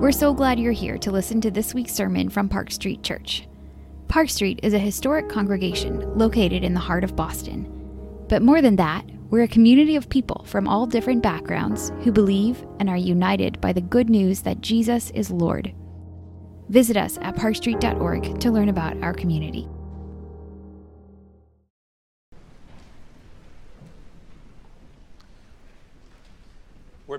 [0.00, 3.46] We're so glad you're here to listen to this week's sermon from Park Street Church.
[4.08, 7.70] Park Street is a historic congregation located in the heart of Boston.
[8.28, 12.66] But more than that, we're a community of people from all different backgrounds who believe
[12.80, 15.72] and are united by the good news that Jesus is Lord.
[16.68, 19.68] Visit us at parkstreet.org to learn about our community.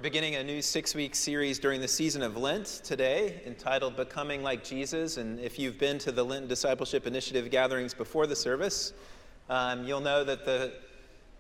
[0.06, 4.64] Beginning a new six week series during the season of Lent today entitled Becoming Like
[4.64, 5.18] Jesus.
[5.18, 8.94] And if you've been to the Lenten Discipleship Initiative gatherings before the service,
[9.50, 10.74] um, you'll know that the,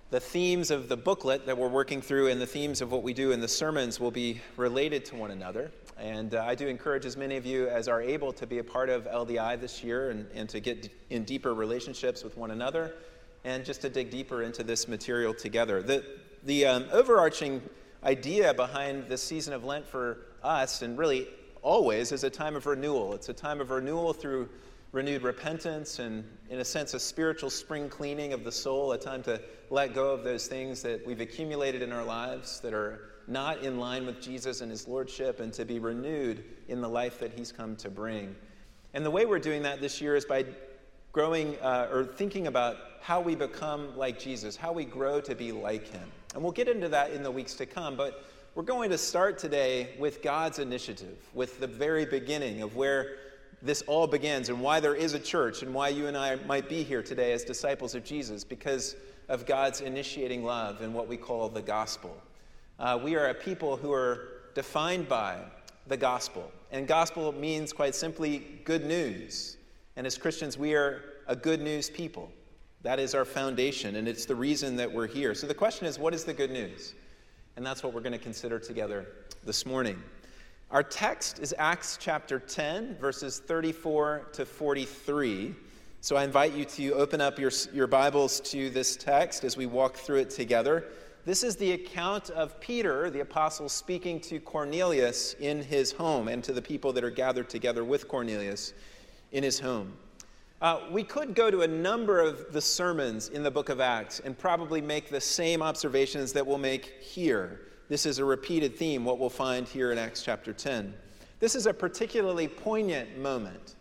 [0.09, 3.13] the themes of the booklet that we're working through and the themes of what we
[3.13, 5.71] do in the sermons will be related to one another.
[5.99, 8.63] And uh, I do encourage as many of you as are able to be a
[8.63, 12.95] part of LDI this year and, and to get in deeper relationships with one another
[13.43, 15.83] and just to dig deeper into this material together.
[15.83, 16.03] The,
[16.45, 17.61] the um, overarching
[18.05, 21.27] idea behind the season of Lent for us, and really
[21.61, 23.13] always, is a time of renewal.
[23.15, 24.47] It's a time of renewal through
[24.91, 29.23] renewed repentance and, in a sense, a spiritual spring cleaning of the soul, a time
[29.23, 33.63] to let go of those things that we've accumulated in our lives that are not
[33.63, 37.33] in line with Jesus and his lordship, and to be renewed in the life that
[37.33, 38.35] he's come to bring.
[38.93, 40.45] And the way we're doing that this year is by
[41.11, 45.51] growing uh, or thinking about how we become like Jesus, how we grow to be
[45.51, 46.11] like him.
[46.35, 49.37] And we'll get into that in the weeks to come, but we're going to start
[49.37, 53.15] today with God's initiative, with the very beginning of where
[53.61, 56.67] this all begins and why there is a church and why you and I might
[56.67, 58.97] be here today as disciples of Jesus because
[59.29, 62.21] of God's initiating love and what we call the gospel.
[62.79, 65.37] Uh, we are a people who are defined by
[65.87, 66.51] the gospel.
[66.69, 69.55] And gospel means quite simply good news.
[69.95, 72.29] And as Christians, we are a good news people.
[72.85, 75.33] That is our foundation, and it's the reason that we're here.
[75.33, 76.93] So the question is what is the good news?
[77.57, 79.07] And that's what we're going to consider together
[79.43, 79.99] this morning.
[80.69, 85.55] Our text is Acts chapter 10, verses 34 to 43.
[86.01, 89.65] So I invite you to open up your, your Bibles to this text as we
[89.65, 90.85] walk through it together.
[91.25, 96.43] This is the account of Peter, the apostle, speaking to Cornelius in his home and
[96.43, 98.73] to the people that are gathered together with Cornelius
[99.31, 99.91] in his home.
[100.61, 104.21] Uh, we could go to a number of the sermons in the book of Acts
[104.21, 107.59] and probably make the same observations that we'll make here.
[107.89, 110.93] This is a repeated theme, what we'll find here in Acts chapter 10.
[111.39, 113.75] This is a particularly poignant moment.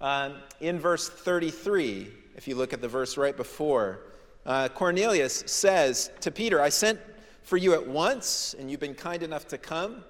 [0.00, 4.00] Um, in verse 33, if you look at the verse right before,
[4.46, 6.98] uh, Cornelius says to Peter, I sent
[7.42, 10.02] for you at once, and you've been kind enough to come.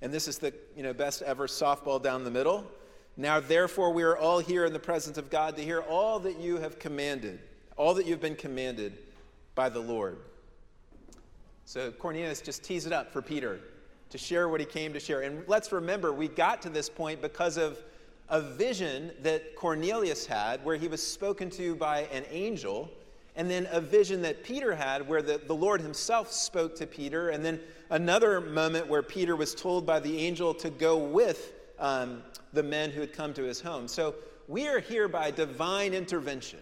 [0.00, 2.66] And this is the you know, best ever softball down the middle.
[3.16, 6.38] Now, therefore, we are all here in the presence of God to hear all that
[6.38, 7.40] you have commanded,
[7.76, 8.98] all that you've been commanded
[9.54, 10.18] by the Lord.
[11.64, 13.58] So Cornelius just tees it up for Peter
[14.10, 15.22] to share what he came to share.
[15.22, 17.82] And let's remember, we got to this point because of
[18.28, 22.90] a vision that Cornelius had where he was spoken to by an angel,
[23.34, 27.30] and then a vision that Peter had where the, the Lord himself spoke to Peter,
[27.30, 27.60] and then
[27.90, 32.22] another moment where Peter was told by the angel to go with um,
[32.52, 33.88] the men who had come to his home.
[33.88, 34.14] So
[34.48, 36.60] we are here by divine intervention.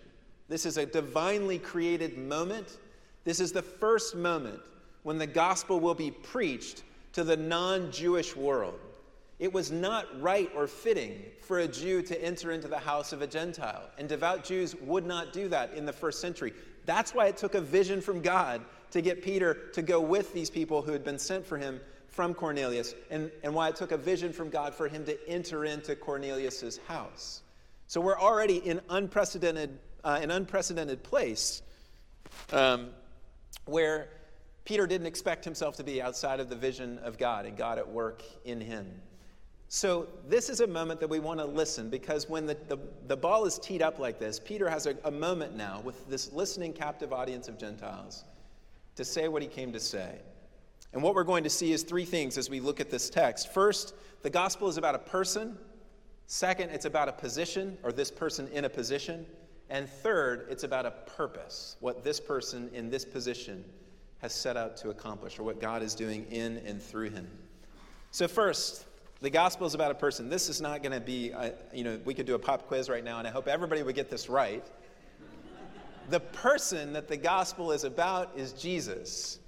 [0.49, 2.79] This is a divinely created moment.
[3.25, 4.61] This is the first moment
[5.03, 6.83] when the gospel will be preached
[7.13, 8.79] to the non Jewish world.
[9.39, 13.21] It was not right or fitting for a Jew to enter into the house of
[13.21, 16.53] a Gentile, and devout Jews would not do that in the first century.
[16.87, 20.51] That's why it took a vision from God to get Peter to go with these
[20.51, 21.81] people who had been sent for him
[22.15, 25.65] from Cornelius and, and why it took a vision from God for him to enter
[25.65, 27.43] into Cornelius's house.
[27.89, 31.63] So we're already in unprecedented, uh, an unprecedented place
[32.53, 32.91] um,
[33.65, 34.11] where
[34.65, 37.89] Peter didn't expect himself to be outside of the vision of God and God at
[37.89, 38.87] work in him.
[39.69, 43.17] So, this is a moment that we want to listen because when the, the, the
[43.17, 46.73] ball is teed up like this, Peter has a, a moment now with this listening
[46.73, 48.25] captive audience of Gentiles
[48.95, 50.21] to say what he came to say.
[50.95, 53.53] And what we're going to see is three things as we look at this text.
[53.53, 55.59] First, the gospel is about a person.
[56.27, 59.27] Second, it's about a position, or this person in a position.
[59.71, 63.65] And third, it's about a purpose, what this person in this position
[64.19, 67.29] has set out to accomplish, or what God is doing in and through him.
[68.13, 68.87] So, first,
[69.21, 70.29] the gospel is about a person.
[70.29, 72.89] This is not going to be, uh, you know, we could do a pop quiz
[72.89, 74.65] right now, and I hope everybody would get this right.
[76.09, 79.41] the person that the gospel is about is Jesus.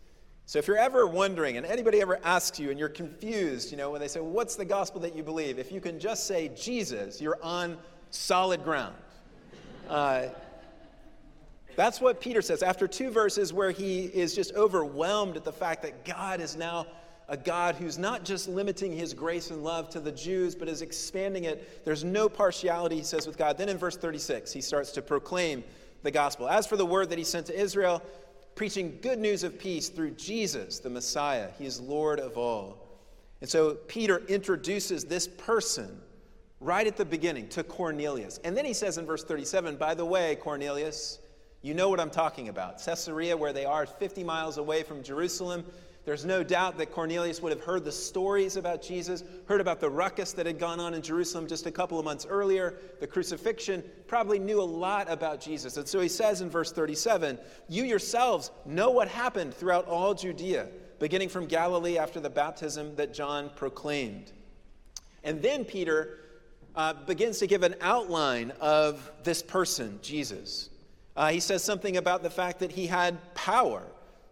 [0.49, 3.91] So if you're ever wondering, and anybody ever asks you and you're confused, you know,
[3.91, 5.59] when they say, What's the gospel that you believe?
[5.59, 7.77] If you can just say Jesus, you're on
[8.11, 8.95] solid ground.
[9.89, 10.27] Uh,
[11.75, 12.63] that's what Peter says.
[12.63, 16.87] After two verses where he is just overwhelmed at the fact that God is now
[17.29, 20.81] a God who's not just limiting his grace and love to the Jews, but is
[20.81, 21.85] expanding it.
[21.85, 23.59] There's no partiality, he says, with God.
[23.59, 25.65] Then in verse 36, he starts to proclaim
[26.05, 26.49] the gospel.
[26.49, 28.01] As for the word that he sent to Israel,
[28.57, 32.89] preaching good news of peace through Jesus, the Messiah, he is Lord of all.
[33.43, 36.01] And so Peter introduces this person
[36.59, 38.41] right at the beginning to Cornelius.
[38.45, 41.19] And then he says in verse 37, by the way, Cornelius,
[41.67, 42.81] you know what I'm talking about.
[42.85, 45.65] Caesarea, where they are 50 miles away from Jerusalem,
[46.05, 49.91] there's no doubt that Cornelius would have heard the stories about Jesus, heard about the
[49.91, 53.83] ruckus that had gone on in Jerusalem just a couple of months earlier, the crucifixion,
[54.07, 55.77] probably knew a lot about Jesus.
[55.77, 57.37] And so he says in verse 37
[57.69, 60.69] You yourselves know what happened throughout all Judea,
[61.01, 64.31] beginning from Galilee after the baptism that John proclaimed.
[65.25, 66.21] And then Peter
[66.77, 70.71] uh, begins to give an outline of this person, Jesus.
[71.17, 73.83] Uh, he says something about the fact that he had power.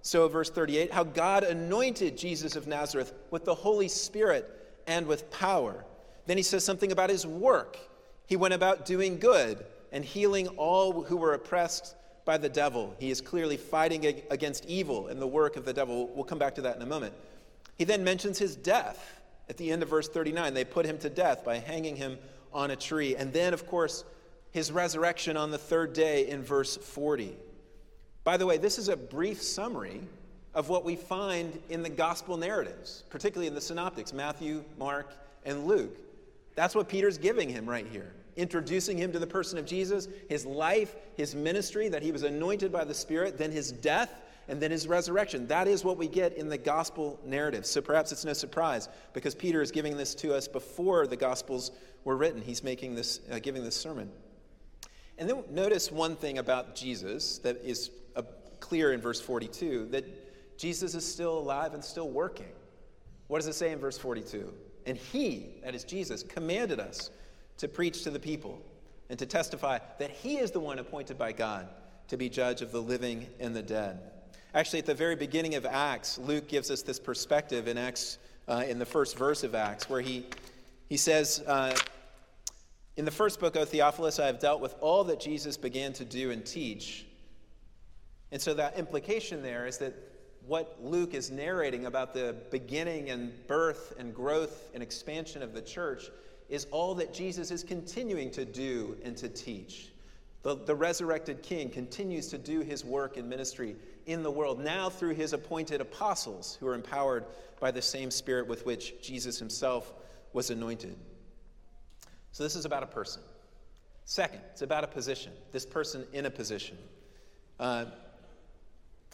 [0.03, 4.51] So, verse 38 how God anointed Jesus of Nazareth with the Holy Spirit
[4.87, 5.85] and with power.
[6.27, 7.79] Then he says something about his work.
[8.27, 11.95] He went about doing good and healing all who were oppressed
[12.25, 12.95] by the devil.
[12.99, 16.11] He is clearly fighting against evil and the work of the devil.
[16.15, 17.15] We'll come back to that in a moment.
[17.77, 20.55] He then mentions his death at the end of verse 39.
[20.55, 22.19] They put him to death by hanging him
[22.53, 23.17] on a tree.
[23.17, 24.05] And then, of course,
[24.55, 27.37] his resurrection on the third day in verse 40.
[28.23, 30.01] By the way, this is a brief summary
[30.55, 35.13] of what we find in the gospel narratives, particularly in the synoptics Matthew, Mark,
[35.45, 35.99] and Luke.
[36.55, 40.47] That's what Peter's giving him right here, introducing him to the person of Jesus, his
[40.47, 44.71] life, his ministry, that he was anointed by the Spirit, then his death, and then
[44.71, 45.49] his resurrection.
[45.49, 47.67] That is what we get in the gospel narrative.
[47.67, 51.73] So perhaps it's no surprise because Peter is giving this to us before the gospels
[52.05, 52.41] were written.
[52.41, 54.13] He's making this, uh, giving this sermon.
[55.19, 57.91] And then notice one thing about Jesus that is
[58.65, 62.49] clear in verse 42 that Jesus is still alive and still working.
[63.29, 64.53] What does it say in verse 42?
[64.87, 67.11] And he, that is Jesus, commanded us
[67.59, 68.61] to preach to the people
[69.11, 71.69] and to testify that he is the one appointed by God
[72.09, 73.99] to be judge of the living and the dead.
[74.55, 78.19] Actually, at the very beginning of Acts, Luke gives us this perspective in Acts,
[78.49, 80.25] uh, in the first verse of Acts, where he,
[80.89, 81.77] he says, uh,
[82.97, 86.05] In the first book, O Theophilus, I have dealt with all that Jesus began to
[86.05, 87.07] do and teach
[88.35, 89.95] and so that implication there is that
[90.45, 95.63] what Luke is narrating about the beginning and birth and growth and expansion of the
[95.63, 96.11] church
[96.49, 99.93] is all that Jesus is continuing to do and to teach.
[100.43, 103.77] The, the resurrected king continues to do his work and ministry
[104.07, 107.27] in the world, now through his appointed apostles who are empowered
[107.61, 109.93] by the same spirit with which Jesus himself
[110.33, 110.97] was anointed.
[112.35, 113.23] So, this is about a person.
[114.07, 116.77] Second, it's about a position, this person in a position.
[117.61, 117.85] Uh,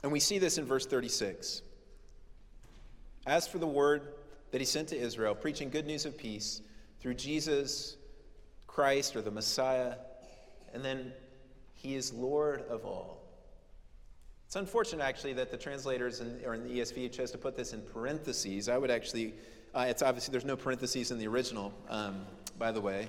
[0.03, 1.61] and we see this in verse 36.
[3.27, 4.15] As for the word
[4.53, 6.63] that he sent to Israel, preaching good news of peace
[6.99, 7.99] through Jesus
[8.67, 9.97] Christ or the Messiah,
[10.73, 11.13] and then
[11.75, 13.21] he is Lord of all.
[14.47, 17.75] It's unfortunate, actually, that the translators in, or in the ESV chose to put this
[17.75, 18.71] in parentheses.
[18.71, 19.35] I would actually,
[19.75, 22.25] uh, it's obviously, there's no parentheses in the original, um,
[22.61, 23.09] by the way.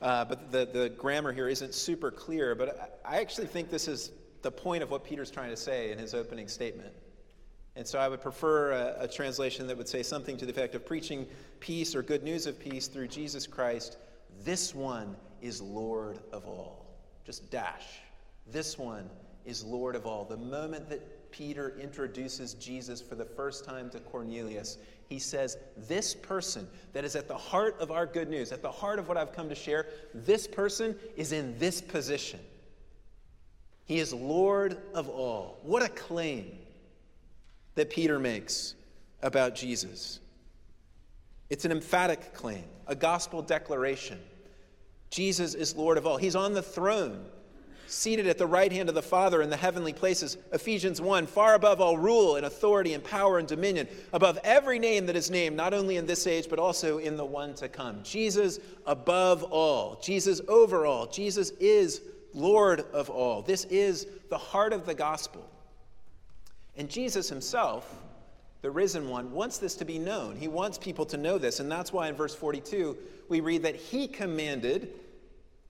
[0.00, 2.56] Uh, but the, the grammar here isn't super clear.
[2.56, 4.10] But I actually think this is
[4.42, 6.92] the point of what Peter's trying to say in his opening statement.
[7.76, 10.74] And so I would prefer a, a, translation that would say something to the effect
[10.74, 11.26] of preaching
[11.60, 13.98] peace or good news of peace through Jesus Christ.
[14.44, 16.86] This one is Lord of all.
[17.24, 18.00] Just dash.
[18.50, 19.08] This one
[19.44, 20.24] is Lord of all.
[20.24, 26.14] The moment that Peter introduces Jesus for the first time to Cornelius, he says, This
[26.14, 29.16] person that is at the heart of our good news, at the heart of what
[29.16, 32.40] I've come to share, this person is in this position.
[33.86, 35.58] He is Lord of all.
[35.62, 36.50] What a claim
[37.74, 38.74] that Peter makes
[39.22, 40.20] about Jesus.
[41.48, 44.20] It's an emphatic claim, a gospel declaration.
[45.10, 46.18] Jesus is Lord of all.
[46.18, 47.24] He's on the throne,
[47.88, 50.36] seated at the right hand of the Father in the heavenly places.
[50.52, 55.06] Ephesians 1 far above all rule and authority and power and dominion, above every name
[55.06, 58.00] that is named, not only in this age, but also in the one to come.
[58.02, 62.02] Jesus above all, Jesus over all, Jesus is
[62.34, 63.42] Lord of all.
[63.42, 65.48] This is the heart of the gospel.
[66.76, 67.92] And Jesus himself,
[68.60, 70.36] the risen one, wants this to be known.
[70.36, 71.58] He wants people to know this.
[71.58, 72.96] And that's why in verse 42,
[73.28, 74.92] we read that he commanded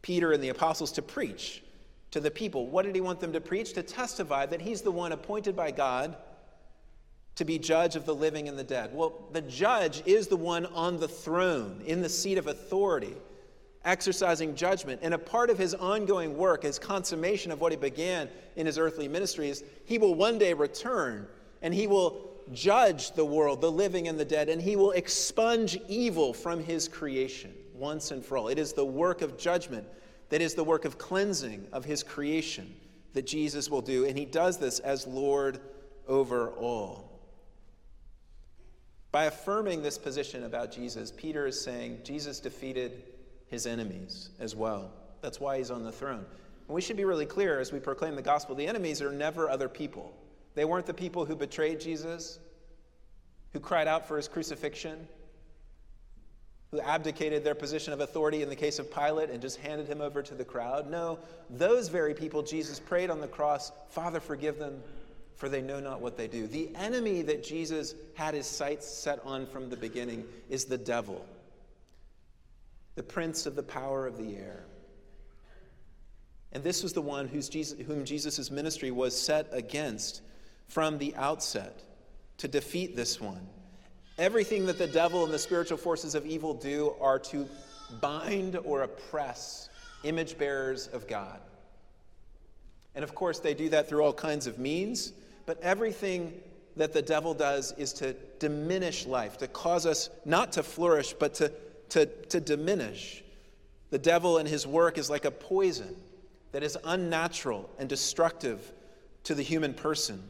[0.03, 1.63] Peter and the apostles to preach
[2.11, 2.67] to the people.
[2.67, 3.73] What did he want them to preach?
[3.75, 6.17] To testify that he's the one appointed by God
[7.37, 8.91] to be judge of the living and the dead.
[8.93, 13.15] Well, the judge is the one on the throne, in the seat of authority
[13.85, 15.01] exercising judgment.
[15.03, 18.79] And a part of his ongoing work, his consummation of what he began in his
[18.79, 21.27] earthly ministry, is he will one day return
[21.63, 25.79] and he will judge the world, the living and the dead, and he will expunge
[25.89, 28.49] evil from his creation once and for all.
[28.49, 29.87] It is the work of judgment
[30.29, 32.75] that is the work of cleansing of his creation
[33.15, 35.61] that Jesus will do, and he does this as Lord
[36.07, 37.21] over all.
[39.11, 43.03] By affirming this position about Jesus, Peter is saying Jesus defeated
[43.47, 44.93] his enemies as well.
[45.23, 46.25] That's why he's on the throne.
[46.69, 49.49] And we should be really clear as we proclaim the gospel the enemies are never
[49.49, 50.13] other people.
[50.55, 52.39] They weren't the people who betrayed Jesus,
[53.53, 55.09] who cried out for his crucifixion,
[56.71, 60.01] who abdicated their position of authority in the case of Pilate and just handed him
[60.01, 60.91] over to the crowd.
[60.91, 64.83] No, those very people Jesus prayed on the cross, Father, forgive them,
[65.37, 66.47] for they know not what they do.
[66.47, 71.25] The enemy that Jesus had his sights set on from the beginning is the devil,
[72.97, 74.65] the prince of the power of the air.
[76.53, 80.23] And this was the one Jesus, whom Jesus' ministry was set against
[80.67, 81.83] from the outset
[82.39, 83.47] to defeat this one.
[84.19, 87.49] Everything that the devil and the spiritual forces of evil do are to
[88.01, 89.69] bind or oppress
[90.03, 91.41] image bearers of God.
[92.95, 95.13] And of course, they do that through all kinds of means,
[95.47, 96.33] but everything
[96.77, 101.35] that the devil does is to diminish life, to cause us not to flourish, but
[101.35, 101.53] to,
[101.91, 103.23] to, to diminish.
[103.91, 105.95] The devil and his work is like a poison
[106.53, 108.73] that is unnatural and destructive
[109.25, 110.23] to the human person.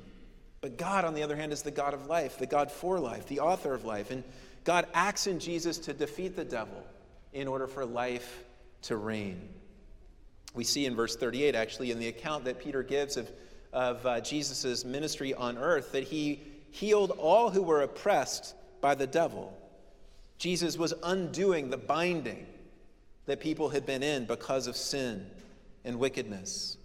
[0.60, 3.26] But God, on the other hand, is the God of life, the God for life,
[3.26, 4.10] the author of life.
[4.10, 4.24] And
[4.64, 6.84] God acts in Jesus to defeat the devil
[7.32, 8.44] in order for life
[8.82, 9.48] to reign.
[10.54, 13.30] We see in verse 38, actually, in the account that Peter gives of,
[13.72, 19.06] of uh, Jesus' ministry on earth, that he healed all who were oppressed by the
[19.06, 19.56] devil.
[20.38, 22.46] Jesus was undoing the binding
[23.26, 25.26] that people had been in because of sin
[25.84, 26.76] and wickedness.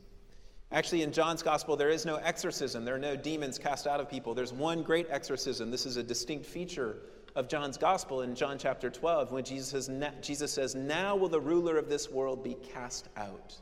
[0.74, 2.84] Actually, in John's gospel, there is no exorcism.
[2.84, 4.34] There are no demons cast out of people.
[4.34, 5.70] There's one great exorcism.
[5.70, 6.98] This is a distinct feature
[7.36, 11.40] of John's gospel in John chapter 12, when Jesus says, Jesus says, Now will the
[11.40, 13.56] ruler of this world be cast out.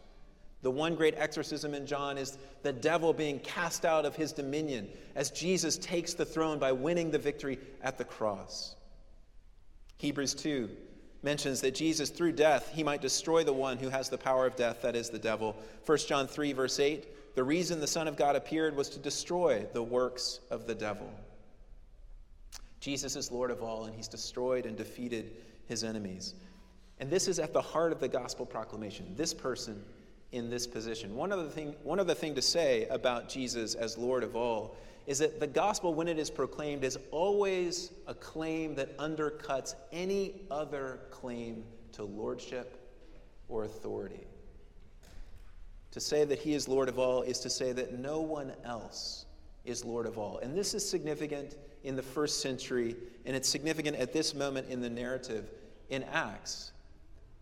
[0.62, 4.88] The one great exorcism in John is the devil being cast out of his dominion
[5.16, 8.76] as Jesus takes the throne by winning the victory at the cross.
[9.98, 10.70] Hebrews 2
[11.24, 14.56] mentions that Jesus, through death, he might destroy the one who has the power of
[14.56, 15.56] death, that is the devil.
[15.86, 19.66] 1 John 3, verse 8 the reason the Son of God appeared was to destroy
[19.74, 21.10] the works of the devil.
[22.80, 25.38] Jesus is Lord of all, and he's destroyed and defeated
[25.68, 26.34] his enemies.
[27.00, 29.82] And this is at the heart of the gospel proclamation this person
[30.32, 31.16] in this position.
[31.16, 34.76] One other thing, one other thing to say about Jesus as Lord of all
[35.08, 40.42] is that the gospel, when it is proclaimed, is always a claim that undercuts any
[40.52, 42.78] other claim to lordship
[43.50, 44.26] or authority.
[45.92, 49.26] To say that he is Lord of all is to say that no one else
[49.66, 50.40] is Lord of all.
[50.40, 54.82] And this is significant in the first century, and it's significant at this moment in
[54.82, 55.50] the narrative
[55.90, 56.72] in Acts.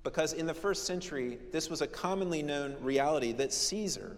[0.03, 4.17] Because in the first century, this was a commonly known reality that Caesar,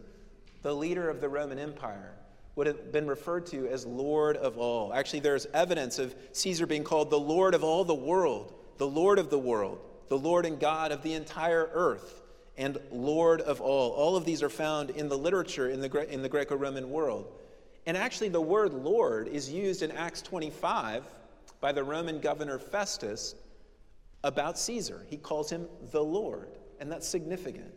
[0.62, 2.14] the leader of the Roman Empire,
[2.56, 4.94] would have been referred to as Lord of all.
[4.94, 9.20] Actually, there's evidence of Caesar being called the Lord of all the world, the Lord
[9.20, 9.80] of the world,
[10.10, 12.22] the Lord and God of the entire earth,
[12.58, 13.92] and Lord of all.
[13.92, 17.32] All of these are found in the literature in the, in the Greco Roman world.
[17.86, 21.04] And actually, the word Lord is used in Acts 25
[21.62, 23.36] by the Roman governor Festus
[24.24, 25.06] about Caesar.
[25.10, 27.74] He calls him the Lord, and that's significant.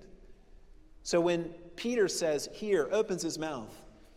[1.02, 1.44] So when
[1.76, 3.74] Peter says here, opens his mouth,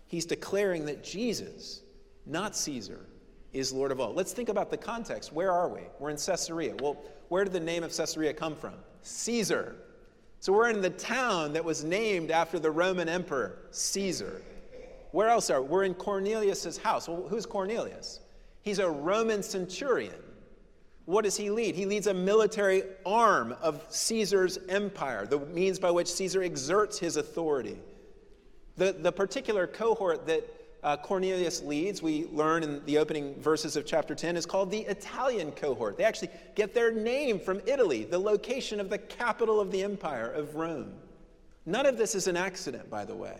[0.07, 1.81] he's declaring that Jesus,
[2.25, 3.05] not Caesar,
[3.53, 4.13] is Lord of all.
[4.13, 5.33] Let's think about the context.
[5.33, 5.81] Where are we?
[5.99, 6.75] We're in Caesarea.
[6.79, 6.97] Well,
[7.29, 8.73] where did the name of Caesarea come from?
[9.01, 9.75] Caesar.
[10.39, 14.41] So we're in the town that was named after the Roman emperor, Caesar.
[15.11, 15.67] Where else are we?
[15.67, 17.07] We're in Cornelius' house.
[17.07, 18.19] Well, who's Cornelius?
[18.61, 20.13] He's a Roman centurion.
[21.05, 21.75] What does he lead?
[21.75, 27.15] He leads a military arm of Caesar's empire, the means by which Caesar exerts his
[27.15, 27.77] authority.
[28.77, 30.47] The, the particular cohort that
[30.83, 34.81] uh, Cornelius leads, we learn in the opening verses of chapter 10, is called the
[34.81, 35.97] Italian cohort.
[35.97, 40.31] They actually get their name from Italy, the location of the capital of the empire
[40.31, 40.93] of Rome.
[41.65, 43.37] None of this is an accident, by the way.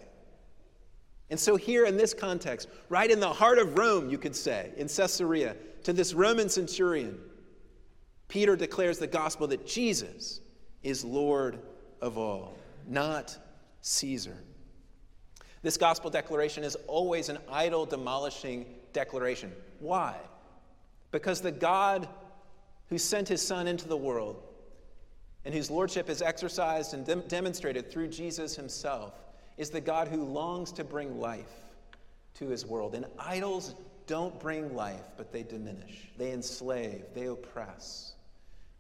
[1.30, 4.72] And so, here in this context, right in the heart of Rome, you could say,
[4.78, 7.20] in Caesarea, to this Roman centurion,
[8.28, 10.42] Peter declares the gospel that Jesus
[10.84, 11.60] is Lord
[12.02, 13.38] of all, not
[13.82, 14.38] Caesar.
[15.62, 19.52] This gospel declaration is always an idol demolishing declaration.
[19.80, 20.16] Why?
[21.12, 22.08] Because the God
[22.90, 24.42] who sent his Son into the world
[25.46, 29.14] and whose lordship is exercised and dem- demonstrated through Jesus himself
[29.58, 31.52] is the God who longs to bring life
[32.36, 32.96] to his world.
[32.96, 33.74] And idols
[34.06, 36.10] don't bring life, but they diminish.
[36.18, 38.14] They enslave, they oppress.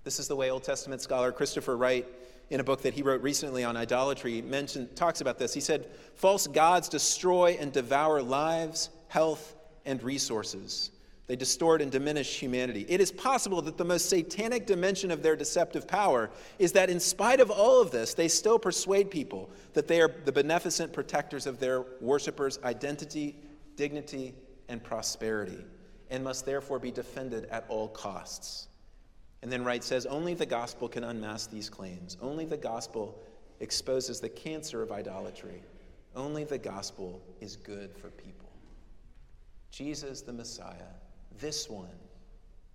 [0.03, 2.05] This is the way Old Testament scholar Christopher Wright,
[2.49, 5.53] in a book that he wrote recently on idolatry, mentioned, talks about this.
[5.53, 10.91] He said, False gods destroy and devour lives, health, and resources.
[11.27, 12.85] They distort and diminish humanity.
[12.87, 17.01] It is possible that the most satanic dimension of their deceptive power is that, in
[17.01, 21.45] spite of all of this, they still persuade people that they are the beneficent protectors
[21.45, 23.35] of their worshippers' identity,
[23.75, 24.33] dignity,
[24.69, 25.65] and prosperity,
[26.09, 28.66] and must therefore be defended at all costs.
[29.41, 32.17] And then Wright says only the gospel can unmask these claims.
[32.21, 33.21] Only the gospel
[33.59, 35.61] exposes the cancer of idolatry.
[36.15, 38.49] Only the gospel is good for people.
[39.71, 40.93] Jesus, the Messiah,
[41.39, 41.99] this one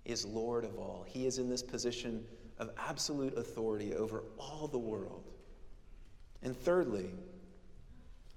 [0.05, 1.05] is Lord of all.
[1.07, 2.25] He is in this position
[2.59, 5.31] of absolute authority over all the world.
[6.43, 7.11] And thirdly,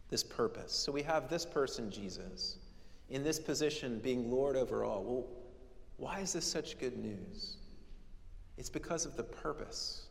[0.10, 0.74] this purpose.
[0.74, 2.58] So we have this person, Jesus,
[3.10, 5.04] in this position, being Lord over all.
[5.04, 5.26] Well,
[5.98, 7.58] why is this such good news?
[8.58, 10.08] It's because of the purpose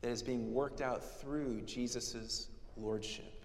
[0.00, 3.44] that is being worked out through Jesus' lordship.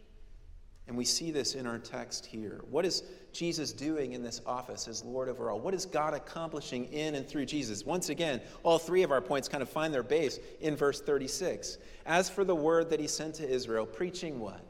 [0.89, 2.61] And we see this in our text here.
[2.71, 5.59] What is Jesus doing in this office as Lord over all?
[5.59, 7.85] What is God accomplishing in and through Jesus?
[7.85, 11.77] Once again, all three of our points kind of find their base in verse 36.
[12.07, 14.65] As for the word that he sent to Israel, preaching what?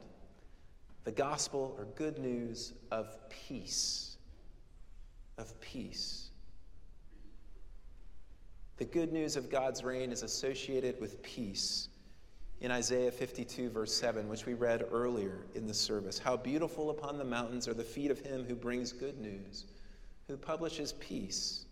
[1.05, 4.17] The gospel or good news of peace.
[5.38, 6.28] Of peace.
[8.79, 11.89] The good news of God's reign is associated with peace
[12.62, 16.17] in Isaiah 52, verse 7, which we read earlier in the service.
[16.17, 19.65] How beautiful upon the mountains are the feet of him who brings good news,
[20.29, 21.65] who publishes peace,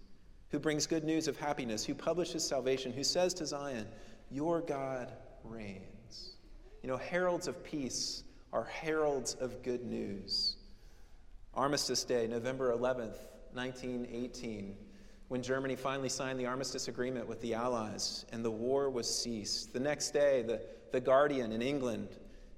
[0.49, 3.87] who brings good news of happiness, who publishes salvation, who says to Zion,
[4.29, 5.13] Your God
[5.45, 6.33] reigns.
[6.83, 10.57] You know, heralds of peace are heralds of good news.
[11.53, 13.15] Armistice Day, November 11th,
[13.53, 14.75] 1918
[15.27, 19.73] when Germany finally signed the armistice agreement with the Allies and the war was ceased.
[19.73, 20.61] The next day, the,
[20.91, 22.09] the Guardian in England,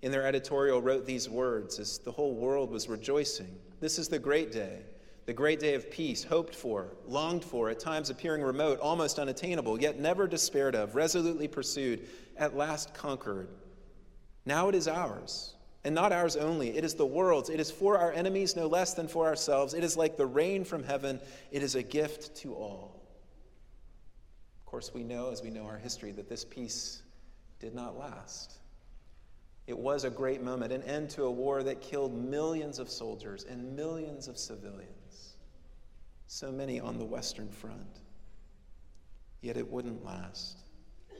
[0.01, 3.55] in their editorial, wrote these words as the whole world was rejoicing.
[3.79, 4.81] This is the great day,
[5.25, 9.81] the great day of peace, hoped for, longed for, at times appearing remote, almost unattainable,
[9.81, 13.49] yet never despaired of, resolutely pursued, at last conquered.
[14.45, 15.55] Now it is ours.
[15.83, 17.49] And not ours only, it is the world's.
[17.49, 19.73] It is for our enemies no less than for ourselves.
[19.73, 23.01] It is like the rain from heaven, it is a gift to all.
[24.59, 27.01] Of course, we know, as we know our history, that this peace
[27.59, 28.59] did not last.
[29.67, 33.45] It was a great moment, an end to a war that killed millions of soldiers
[33.47, 35.35] and millions of civilians,
[36.27, 37.99] so many on the Western Front.
[39.41, 40.57] Yet it wouldn't last.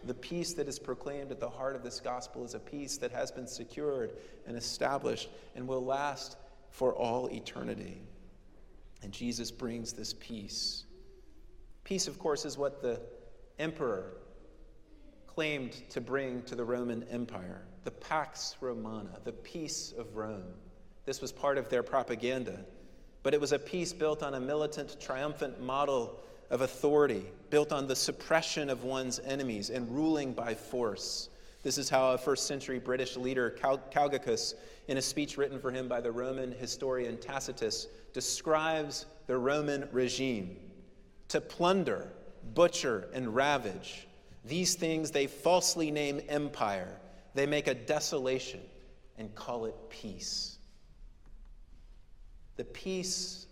[0.03, 3.11] The peace that is proclaimed at the heart of this gospel is a peace that
[3.11, 4.13] has been secured
[4.47, 6.37] and established and will last
[6.69, 8.01] for all eternity.
[9.01, 10.85] And Jesus brings this peace.
[11.83, 13.01] Peace, of course, is what the
[13.57, 14.13] emperor
[15.27, 20.53] claimed to bring to the Roman Empire the Pax Romana, the peace of Rome.
[21.05, 22.65] This was part of their propaganda.
[23.23, 27.87] But it was a peace built on a militant, triumphant model of authority, built on
[27.87, 31.29] the suppression of one's enemies and ruling by force.
[31.61, 34.53] This is how a first century British leader, Cal- Calgacus,
[34.87, 40.57] in a speech written for him by the Roman historian Tacitus, describes the Roman regime
[41.27, 42.07] to plunder,
[42.53, 44.07] butcher, and ravage.
[44.45, 46.99] These things they falsely name empire.
[47.35, 48.61] They make a desolation
[49.17, 50.57] and call it peace.
[52.55, 53.45] The peace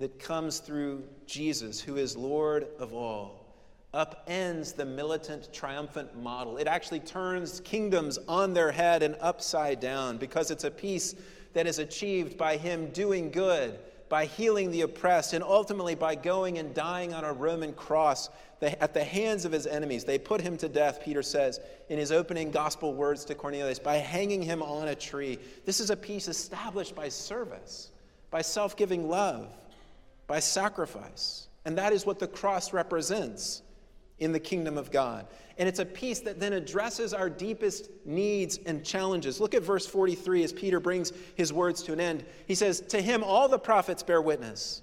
[0.00, 3.44] that comes through Jesus, who is Lord of all,
[3.92, 6.56] upends the militant, triumphant model.
[6.56, 11.14] It actually turns kingdoms on their head and upside down because it's a peace
[11.52, 16.56] that is achieved by Him doing good, by healing the oppressed, and ultimately by going
[16.56, 18.30] and dying on a Roman cross
[18.62, 20.04] at the hands of His enemies.
[20.04, 21.60] They put Him to death, Peter says
[21.90, 25.38] in his opening gospel words to Cornelius, by hanging Him on a tree.
[25.66, 27.90] This is a peace established by service,
[28.30, 29.52] by self giving love
[30.30, 31.48] by sacrifice.
[31.64, 33.62] And that is what the cross represents
[34.20, 35.26] in the kingdom of God.
[35.58, 39.40] And it's a peace that then addresses our deepest needs and challenges.
[39.40, 42.24] Look at verse 43 as Peter brings his words to an end.
[42.46, 44.82] He says, To him all the prophets bear witness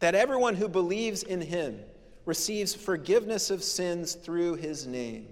[0.00, 1.80] that everyone who believes in him
[2.26, 5.28] receives forgiveness of sins through his name.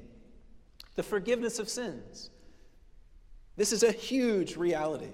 [0.96, 2.30] The forgiveness of sins.
[3.56, 5.12] This is a huge reality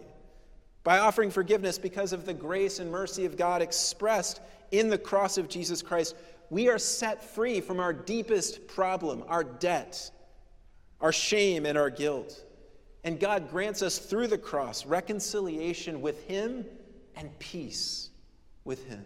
[0.85, 5.39] by offering forgiveness because of the grace and mercy of God expressed in the cross
[5.39, 6.15] of Jesus Christ,
[6.51, 10.11] we are set free from our deepest problem, our debt,
[11.01, 12.45] our shame, and our guilt.
[13.05, 16.65] And God grants us through the cross reconciliation with Him
[17.17, 18.11] and peace
[18.65, 19.05] with Him.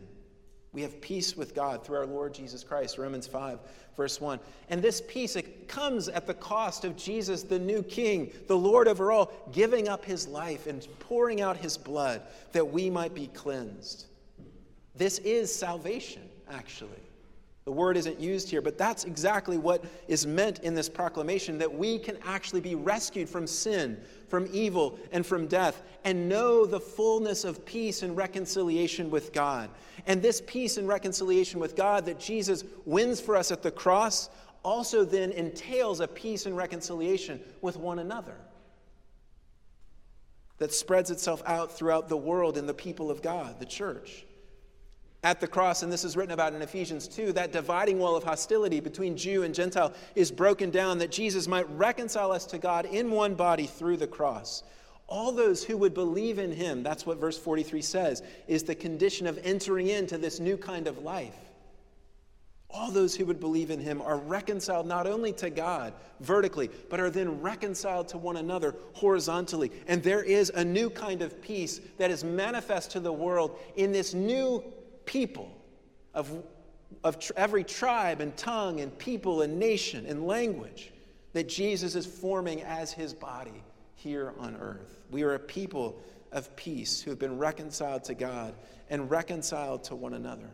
[0.73, 3.59] We have peace with God through our Lord Jesus Christ, Romans 5,
[3.95, 4.41] verse 1.
[4.71, 8.89] And this peace, it comes at the cost of Jesus, the new King, the Lord
[8.89, 13.27] over all, giving up his life and pouring out his blood that we might be
[13.29, 14.07] cleansed.
[14.95, 16.91] This is salvation, actually.
[17.65, 21.73] The word isn't used here, but that's exactly what is meant in this proclamation that
[21.73, 26.81] we can actually be rescued from sin, from evil, and from death, and know the
[26.81, 29.71] fullness of peace and reconciliation with God.
[30.09, 34.29] And this peace and reconciliation with God that Jesus wins for us at the cross
[34.65, 38.37] also then entails a peace and reconciliation with one another
[40.59, 44.25] that spreads itself out throughout the world in the people of God, the church
[45.25, 48.25] at the cross, and this is written about in Ephesians 2, that dividing wall of
[48.25, 52.87] hostility between Jew and Gentile is broken down that Jesus might reconcile us to God
[52.87, 54.65] in one body through the cross.
[55.07, 59.29] All those who would believe in him, that's what verse 43 says, is the condition
[59.29, 61.37] of entering into this new kind of life.
[62.69, 66.99] All those who would believe in him are reconciled not only to God vertically, but
[66.99, 69.71] are then reconciled to one another horizontally.
[69.87, 73.93] And there is a new kind of peace that is manifest to the world in
[73.93, 74.65] this new
[75.13, 75.53] people
[76.15, 76.43] of,
[77.05, 80.91] of tr- every tribe and tongue and people and nation and language
[81.35, 83.63] that Jesus is forming as his body
[83.95, 85.01] here on earth.
[85.11, 86.01] We are a people
[86.33, 88.55] of peace who have been reconciled to God
[88.89, 90.49] and reconciled to one another.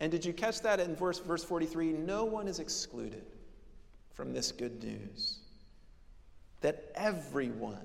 [0.00, 1.92] And did you catch that in verse, verse 43?
[1.92, 3.24] No one is excluded
[4.12, 5.38] from this good news.
[6.62, 7.78] That everyone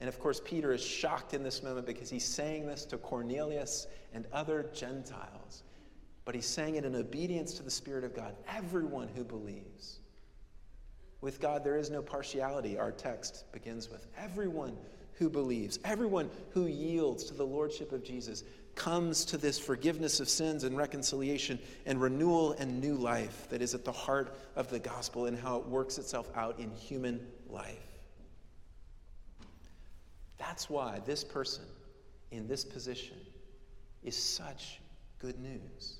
[0.00, 3.86] and of course, Peter is shocked in this moment because he's saying this to Cornelius
[4.12, 5.62] and other Gentiles.
[6.24, 8.34] But he's saying it in obedience to the Spirit of God.
[8.48, 10.00] Everyone who believes.
[11.20, 14.06] With God, there is no partiality, our text begins with.
[14.18, 14.76] Everyone
[15.14, 18.42] who believes, everyone who yields to the Lordship of Jesus,
[18.74, 23.74] comes to this forgiveness of sins and reconciliation and renewal and new life that is
[23.74, 27.93] at the heart of the gospel and how it works itself out in human life.
[30.38, 31.64] That's why this person
[32.30, 33.16] in this position
[34.02, 34.80] is such
[35.18, 35.98] good news.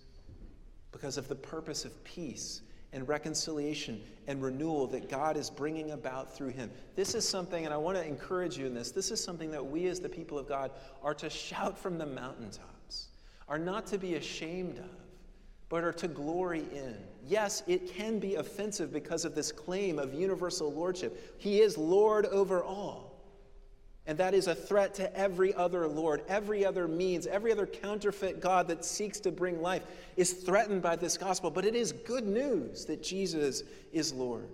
[0.92, 6.34] Because of the purpose of peace and reconciliation and renewal that God is bringing about
[6.34, 6.70] through him.
[6.94, 9.64] This is something, and I want to encourage you in this, this is something that
[9.64, 10.70] we as the people of God
[11.02, 13.08] are to shout from the mountaintops,
[13.48, 14.90] are not to be ashamed of,
[15.68, 16.96] but are to glory in.
[17.26, 21.34] Yes, it can be offensive because of this claim of universal lordship.
[21.38, 23.03] He is Lord over all.
[24.06, 28.40] And that is a threat to every other Lord, every other means, every other counterfeit
[28.40, 29.82] God that seeks to bring life
[30.16, 31.50] is threatened by this gospel.
[31.50, 33.62] But it is good news that Jesus
[33.92, 34.48] is Lord.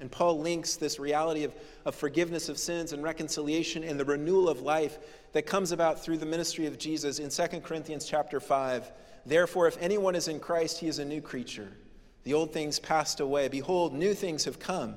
[0.00, 1.54] And Paul links this reality of,
[1.84, 4.98] of forgiveness of sins and reconciliation and the renewal of life
[5.32, 8.90] that comes about through the ministry of Jesus in 2 Corinthians chapter 5.
[9.26, 11.72] Therefore, if anyone is in Christ, he is a new creature.
[12.24, 13.48] The old things passed away.
[13.48, 14.94] Behold, new things have come.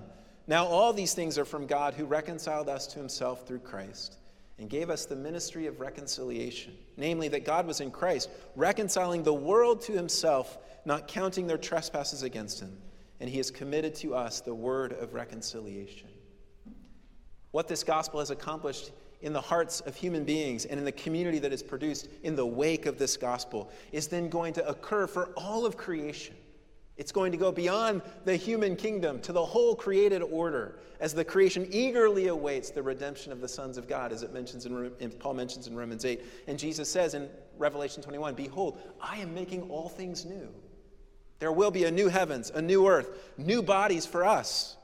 [0.48, 4.18] Now, all these things are from God who reconciled us to himself through Christ
[4.58, 6.74] and gave us the ministry of reconciliation.
[6.98, 12.24] Namely, that God was in Christ, reconciling the world to himself, not counting their trespasses
[12.24, 12.78] against him.
[13.20, 16.10] And he has committed to us the word of reconciliation.
[17.52, 21.40] What this gospel has accomplished in the hearts of human beings and in the community
[21.40, 25.30] that is produced in the wake of this gospel is then going to occur for
[25.36, 26.36] all of creation.
[26.98, 31.26] It's going to go beyond the human kingdom to the whole created order as the
[31.26, 35.34] creation eagerly awaits the redemption of the sons of God, as it mentions in, Paul
[35.34, 36.24] mentions in Romans 8.
[36.48, 40.48] And Jesus says in Revelation 21 Behold, I am making all things new.
[41.40, 44.78] There will be a new heavens, a new earth, new bodies for us,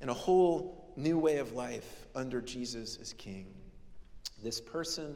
[0.00, 3.46] and a whole new way of life under Jesus as King.
[4.42, 5.14] This person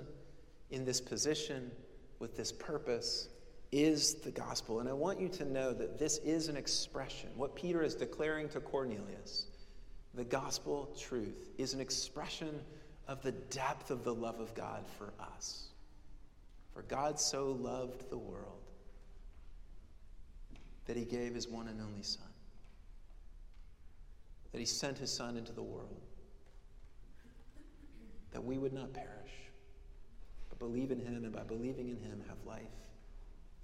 [0.70, 1.70] in this position
[2.18, 3.30] with this purpose
[3.72, 4.80] is the gospel.
[4.80, 7.30] And I want you to know that this is an expression.
[7.36, 9.46] What Peter is declaring to Cornelius,
[10.14, 12.60] the gospel truth, is an expression
[13.06, 15.68] of the depth of the love of God for us.
[16.74, 18.58] For God so loved the world
[20.86, 22.22] that he gave his one and only Son,
[24.50, 26.00] that he sent his Son into the world,
[28.32, 29.32] that we would not perish,
[30.48, 32.62] but believe in him, and by believing in him, have life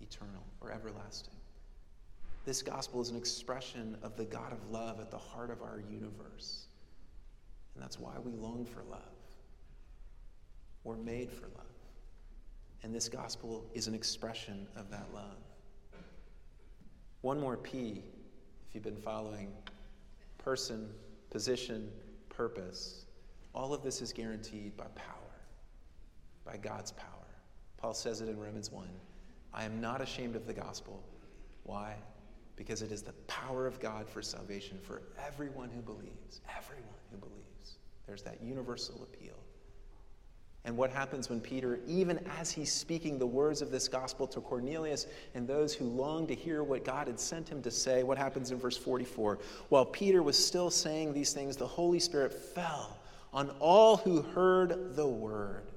[0.01, 1.35] eternal or everlasting.
[2.45, 5.83] This gospel is an expression of the God of love at the heart of our
[5.91, 6.67] universe.
[7.75, 9.01] And that's why we long for love.
[10.85, 11.67] We're made for love.
[12.83, 15.43] And this gospel is an expression of that love.
[17.23, 18.05] One more P,
[18.69, 19.53] if you've been following
[20.39, 20.89] person,
[21.31, 21.91] position,
[22.29, 23.07] purpose.
[23.53, 25.41] All of this is guaranteed by power,
[26.45, 27.09] by God's power.
[27.77, 28.89] Paul says it in Romans 1.
[29.57, 31.03] I am not ashamed of the gospel.
[31.65, 31.95] Why?
[32.55, 36.43] Because it is the power of God for salvation for everyone who believes.
[36.57, 37.79] Everyone who believes.
[38.07, 39.35] There's that universal appeal.
[40.67, 44.41] And what happens when Peter, even as he's speaking the words of this gospel to
[44.41, 48.19] Cornelius and those who long to hear what God had sent him to say, what
[48.19, 49.39] happens in verse 44?
[49.69, 52.99] While Peter was still saying these things, the Holy Spirit fell
[53.33, 55.71] on all who heard the word.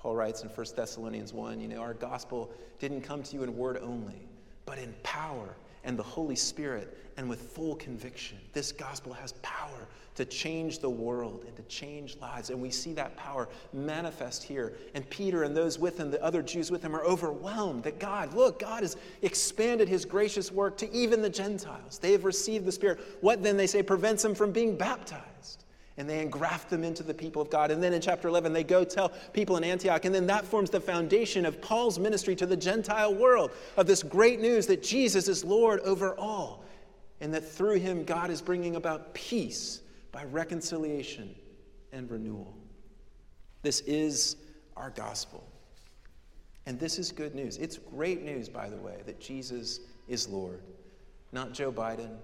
[0.00, 3.56] Paul writes in 1 Thessalonians 1 you know, our gospel didn't come to you in
[3.56, 4.26] word only,
[4.64, 8.38] but in power and the Holy Spirit and with full conviction.
[8.52, 12.50] This gospel has power to change the world and to change lives.
[12.50, 14.74] And we see that power manifest here.
[14.94, 18.34] And Peter and those with him, the other Jews with him, are overwhelmed that God,
[18.34, 21.98] look, God has expanded his gracious work to even the Gentiles.
[21.98, 23.00] They have received the Spirit.
[23.20, 25.64] What then, they say, prevents them from being baptized?
[26.00, 27.70] And they engraft them into the people of God.
[27.70, 30.06] And then in chapter 11, they go tell people in Antioch.
[30.06, 34.02] And then that forms the foundation of Paul's ministry to the Gentile world of this
[34.02, 36.64] great news that Jesus is Lord over all,
[37.20, 41.34] and that through him, God is bringing about peace by reconciliation
[41.92, 42.56] and renewal.
[43.60, 44.36] This is
[44.78, 45.46] our gospel.
[46.64, 47.58] And this is good news.
[47.58, 50.62] It's great news, by the way, that Jesus is Lord.
[51.32, 52.16] Not Joe Biden,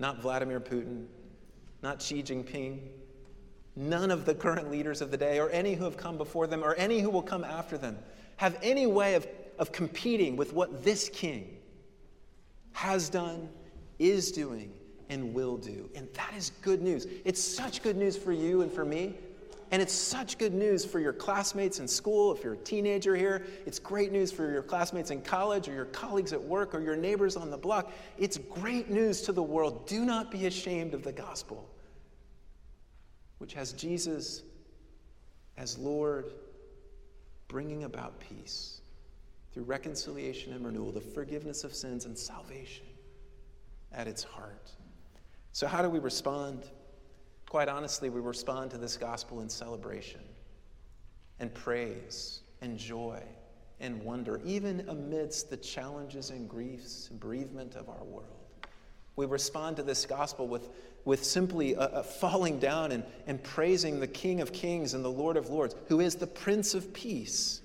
[0.00, 1.06] not Vladimir Putin,
[1.80, 2.80] not Xi Jinping,
[3.76, 6.62] None of the current leaders of the day, or any who have come before them,
[6.62, 7.98] or any who will come after them,
[8.36, 9.26] have any way of,
[9.58, 11.58] of competing with what this king
[12.72, 13.48] has done,
[13.98, 14.72] is doing,
[15.08, 15.88] and will do.
[15.94, 17.06] And that is good news.
[17.24, 19.14] It's such good news for you and for me.
[19.70, 22.32] And it's such good news for your classmates in school.
[22.32, 25.86] If you're a teenager here, it's great news for your classmates in college or your
[25.86, 27.90] colleagues at work or your neighbors on the block.
[28.18, 29.86] It's great news to the world.
[29.88, 31.68] Do not be ashamed of the gospel
[33.44, 34.42] which has Jesus
[35.58, 36.32] as Lord,
[37.46, 38.80] bringing about peace
[39.52, 42.86] through reconciliation and renewal, the forgiveness of sins and salvation
[43.92, 44.70] at its heart.
[45.52, 46.70] So, how do we respond?
[47.46, 50.22] Quite honestly, we respond to this gospel in celebration
[51.38, 53.22] and praise and joy
[53.78, 58.33] and wonder, even amidst the challenges and griefs and bereavement of our world.
[59.16, 60.68] We respond to this gospel with,
[61.04, 61.76] with simply
[62.18, 66.00] falling down and, and praising the King of Kings and the Lord of Lords, who
[66.00, 67.60] is the Prince of Peace.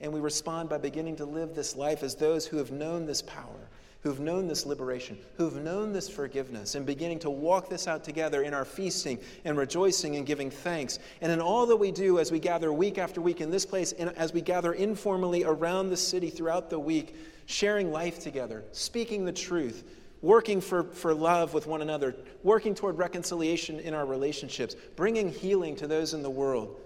[0.00, 3.20] And we respond by beginning to live this life as those who have known this
[3.20, 3.68] power,
[4.00, 8.42] who've known this liberation, who've known this forgiveness, and beginning to walk this out together
[8.42, 11.00] in our feasting and rejoicing and giving thanks.
[11.20, 13.90] And in all that we do as we gather week after week in this place,
[13.90, 17.16] and as we gather informally around the city throughout the week,
[17.48, 19.82] sharing life together, speaking the truth,
[20.20, 25.74] working for, for love with one another, working toward reconciliation in our relationships, bringing healing
[25.74, 26.78] to those in the world,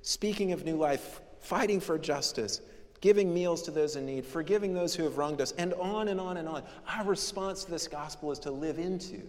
[0.00, 2.62] speaking of new life, fighting for justice,
[3.02, 6.18] giving meals to those in need, forgiving those who have wronged us, and on and
[6.18, 6.62] on and on.
[6.88, 9.20] Our response to this gospel is to live into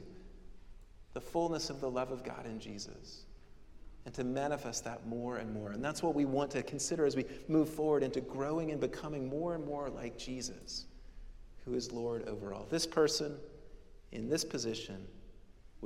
[1.14, 3.26] the fullness of the love of God in Jesus
[4.06, 5.72] and to manifest that more and more.
[5.72, 9.30] And that's what we want to consider as we move forward into growing and becoming
[9.30, 10.86] more and more like Jesus
[11.66, 12.66] who is Lord over all.
[12.70, 13.38] This person
[14.12, 15.06] in this position,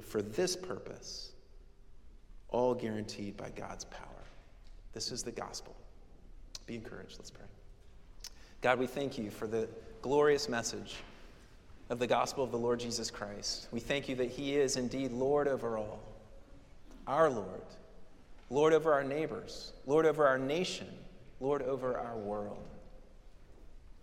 [0.02, 1.34] for this purpose,
[2.50, 4.08] all guaranteed by God's power.
[4.94, 5.76] This is the gospel.
[6.66, 7.18] Be encouraged.
[7.20, 7.46] Let's pray.
[8.62, 9.68] God, we thank you for the
[10.02, 10.96] glorious message
[11.90, 13.68] of the gospel of the Lord Jesus Christ.
[13.72, 16.00] We thank you that he is indeed Lord over all,
[17.06, 17.62] our Lord,
[18.50, 20.88] Lord over our neighbors, Lord over our nation,
[21.40, 22.64] Lord over our world.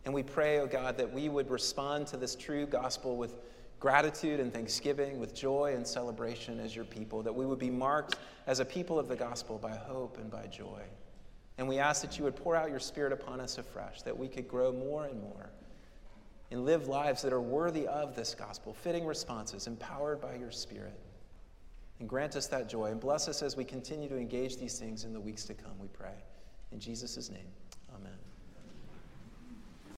[0.05, 3.37] And we pray, oh God, that we would respond to this true gospel with
[3.79, 8.17] gratitude and thanksgiving, with joy and celebration as your people, that we would be marked
[8.47, 10.83] as a people of the gospel by hope and by joy.
[11.59, 14.29] And we ask that you would pour out your spirit upon us afresh, that we
[14.29, 15.51] could grow more and more
[16.53, 20.99] and live lives that are worthy of this gospel, fitting responses, empowered by your spirit.
[22.03, 25.05] And grant us that joy and bless us as we continue to engage these things
[25.05, 26.17] in the weeks to come, we pray.
[26.73, 27.47] In Jesus' name.